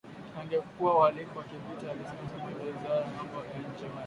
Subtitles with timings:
[0.37, 3.99] yangekuwa uhalifu wa kivita, alisema msemaji wa wizara ya mambo ya nje Marekani